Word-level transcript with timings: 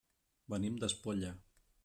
Venim 0.53 0.79
d'Espolla. 0.85 1.37